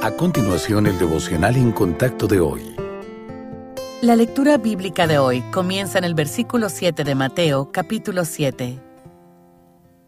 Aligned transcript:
A 0.00 0.12
continuación, 0.12 0.86
el 0.86 0.96
devocional 0.96 1.56
en 1.56 1.72
contacto 1.72 2.28
de 2.28 2.38
hoy. 2.38 2.76
La 4.00 4.14
lectura 4.14 4.56
bíblica 4.56 5.08
de 5.08 5.18
hoy 5.18 5.40
comienza 5.50 5.98
en 5.98 6.04
el 6.04 6.14
versículo 6.14 6.68
7 6.68 7.02
de 7.02 7.16
Mateo, 7.16 7.72
capítulo 7.72 8.24
7. 8.24 8.80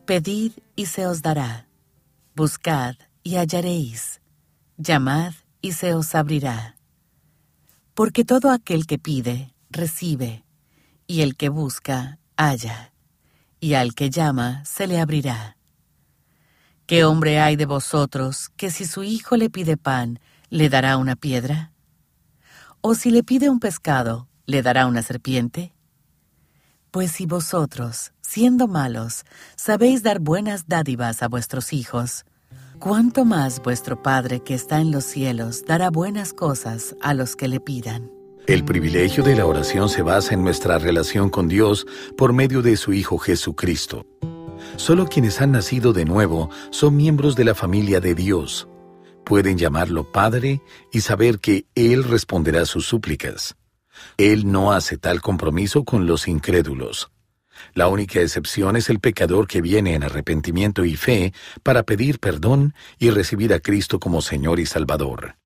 Pedid 0.07 0.53
y 0.77 0.87
se 0.87 1.09
os 1.09 1.23
dará. 1.23 1.67
Buscad 2.37 2.95
y 3.25 3.35
hallaréis. 3.35 4.21
Llamad 4.77 5.33
y 5.61 5.73
se 5.73 5.93
os 5.93 6.15
abrirá. 6.15 6.77
Porque 7.95 8.25
todo 8.25 8.53
aquel 8.53 8.87
que 8.87 9.01
pide, 9.01 9.53
recibe, 9.71 10.45
y 11.09 11.23
el 11.23 11.37
que 11.37 11.49
busca, 11.49 12.21
halla, 12.37 12.93
y 13.59 13.75
al 13.75 13.97
que 13.97 14.09
llama, 14.09 14.65
se 14.65 14.87
le 14.87 15.01
abrirá. 15.01 15.57
¿Qué 16.91 17.05
hombre 17.05 17.39
hay 17.39 17.55
de 17.55 17.67
vosotros 17.67 18.51
que 18.57 18.69
si 18.73 18.85
su 18.85 19.05
hijo 19.05 19.37
le 19.37 19.49
pide 19.49 19.77
pan, 19.77 20.19
le 20.49 20.69
dará 20.69 20.97
una 20.97 21.15
piedra? 21.15 21.71
¿O 22.81 22.97
si 22.97 23.13
le 23.13 23.23
pide 23.23 23.49
un 23.49 23.61
pescado, 23.61 24.27
le 24.45 24.61
dará 24.61 24.89
una 24.89 25.01
serpiente? 25.03 25.73
Pues 26.91 27.13
si 27.13 27.27
vosotros, 27.27 28.11
siendo 28.23 28.67
malos, 28.67 29.23
sabéis 29.55 30.03
dar 30.03 30.19
buenas 30.19 30.67
dádivas 30.67 31.23
a 31.23 31.29
vuestros 31.29 31.73
hijos, 31.73 32.25
¿cuánto 32.81 33.25
más 33.25 33.63
vuestro 33.63 34.03
Padre 34.03 34.41
que 34.41 34.55
está 34.55 34.81
en 34.81 34.91
los 34.91 35.05
cielos 35.05 35.65
dará 35.65 35.91
buenas 35.91 36.33
cosas 36.33 36.97
a 37.01 37.15
los 37.15 37.37
que 37.37 37.47
le 37.47 37.61
pidan? 37.61 38.11
El 38.49 38.65
privilegio 38.65 39.23
de 39.23 39.37
la 39.37 39.47
oración 39.47 39.89
se 39.89 40.03
basa 40.03 40.35
en 40.35 40.43
nuestra 40.43 40.77
relación 40.79 41.31
con 41.31 41.47
Dios 41.47 41.87
por 42.19 42.33
medio 42.33 42.63
de 42.63 42.77
su 42.77 42.93
Hijo 42.93 43.17
Jesucristo. 43.17 44.05
Solo 44.81 45.07
quienes 45.07 45.43
han 45.43 45.53
nacido 45.53 45.93
de 45.93 46.07
nuevo 46.07 46.49
son 46.71 46.97
miembros 46.97 47.37
de 47.37 47.45
la 47.45 47.55
familia 47.55 48.01
de 48.01 48.15
Dios. 48.15 48.67
Pueden 49.27 49.59
llamarlo 49.59 50.11
Padre 50.11 50.63
y 50.91 51.03
saber 51.03 51.39
que 51.39 51.67
Él 51.75 52.03
responderá 52.03 52.65
sus 52.65 52.87
súplicas. 52.87 53.57
Él 54.17 54.51
no 54.51 54.73
hace 54.73 54.97
tal 54.97 55.21
compromiso 55.21 55.85
con 55.85 56.07
los 56.07 56.27
incrédulos. 56.29 57.11
La 57.75 57.89
única 57.89 58.23
excepción 58.23 58.75
es 58.75 58.89
el 58.89 59.01
pecador 59.01 59.47
que 59.47 59.61
viene 59.61 59.95
en 59.95 60.03
arrepentimiento 60.03 60.87
y 60.87 60.97
fe 60.97 61.35
para 61.63 61.83
pedir 61.83 62.19
perdón 62.19 62.73
y 62.99 63.11
recibir 63.11 63.53
a 63.53 63.61
Cristo 63.61 64.01
como 64.01 64.23
Señor 64.23 64.61
y 64.61 64.65
Salvador. 64.65 65.37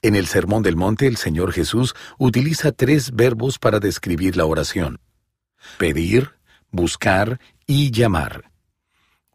En 0.00 0.16
el 0.16 0.26
Sermón 0.26 0.62
del 0.62 0.76
Monte 0.76 1.06
el 1.06 1.18
Señor 1.18 1.52
Jesús 1.52 1.94
utiliza 2.16 2.72
tres 2.72 3.14
verbos 3.14 3.58
para 3.58 3.80
describir 3.80 4.34
la 4.38 4.46
oración. 4.46 4.98
Pedir, 5.76 6.30
buscar 6.70 7.38
y 7.66 7.90
llamar. 7.90 8.47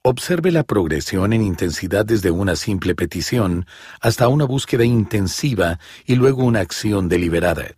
Observe 0.05 0.51
la 0.51 0.63
progresión 0.63 1.31
en 1.31 1.41
intensidad 1.41 2.05
desde 2.05 2.29
una 2.29 2.57
simple 2.57 2.93
petición 2.93 3.65
hasta 4.01 4.27
una 4.27 4.43
búsqueda 4.43 4.83
intensiva 4.83 5.79
y 6.05 6.15
luego 6.15 6.43
una 6.43 6.59
acción 6.59 7.07
deliberada. 7.07 7.77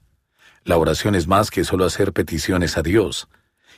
La 0.63 0.79
oración 0.79 1.13
es 1.13 1.27
más 1.27 1.51
que 1.51 1.63
solo 1.63 1.85
hacer 1.85 2.13
peticiones 2.13 2.79
a 2.79 2.81
Dios. 2.81 3.27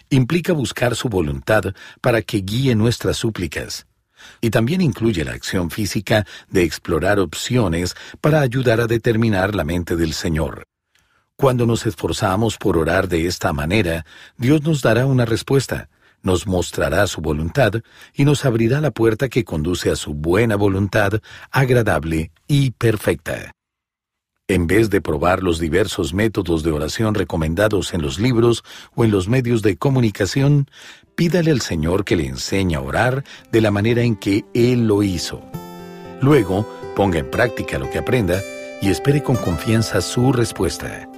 Implica 0.10 0.54
buscar 0.54 0.96
su 0.96 1.10
voluntad 1.10 1.74
para 2.00 2.22
que 2.22 2.38
guíe 2.38 2.74
nuestras 2.74 3.18
súplicas. 3.18 3.86
Y 4.40 4.50
también 4.50 4.80
incluye 4.80 5.26
la 5.26 5.34
acción 5.34 5.70
física 5.70 6.26
de 6.50 6.64
explorar 6.64 7.20
opciones 7.20 7.96
para 8.22 8.40
ayudar 8.40 8.80
a 8.80 8.88
determinar 8.88 9.56
la 9.56 9.66
mente 9.66 9.98
del 9.98 10.14
Señor. 10.14 10.64
Cuando 11.36 11.66
nos 11.66 11.86
esforzamos 11.86 12.58
por 12.58 12.78
orar 12.78 13.10
de 13.10 13.28
esta 13.28 13.52
manera, 13.52 14.06
Dios 14.38 14.62
nos 14.62 14.82
dará 14.82 15.06
una 15.06 15.26
respuesta 15.26 15.90
nos 16.28 16.46
mostrará 16.46 17.08
su 17.08 17.22
voluntad 17.22 17.72
y 18.14 18.26
nos 18.26 18.46
abrirá 18.46 18.80
la 18.82 18.92
puerta 18.92 19.30
que 19.30 19.44
conduce 19.44 19.90
a 19.90 19.96
su 19.96 20.14
buena 20.14 20.56
voluntad, 20.56 21.14
agradable 21.50 22.32
y 22.48 22.72
perfecta. 22.72 23.54
En 24.50 24.68
vez 24.68 24.90
de 24.90 25.02
probar 25.02 25.42
los 25.42 25.60
diversos 25.60 26.14
métodos 26.14 26.64
de 26.64 26.72
oración 26.72 27.16
recomendados 27.16 27.94
en 27.94 28.02
los 28.02 28.20
libros 28.20 28.64
o 28.96 29.04
en 29.04 29.12
los 29.12 29.28
medios 29.28 29.62
de 29.62 29.76
comunicación, 29.76 30.70
pídale 31.16 31.52
al 31.52 31.62
Señor 31.62 32.06
que 32.06 32.16
le 32.16 32.28
enseñe 32.28 32.76
a 32.76 32.82
orar 32.82 33.24
de 33.52 33.62
la 33.62 33.72
manera 33.72 34.04
en 34.04 34.16
que 34.16 34.46
Él 34.54 34.88
lo 34.88 35.04
hizo. 35.04 35.42
Luego, 36.22 36.66
ponga 36.96 37.20
en 37.20 37.30
práctica 37.30 37.78
lo 37.78 37.90
que 37.90 37.98
aprenda 37.98 38.42
y 38.82 38.90
espere 38.90 39.24
con 39.24 39.36
confianza 39.36 40.02
su 40.02 40.32
respuesta. 40.32 41.10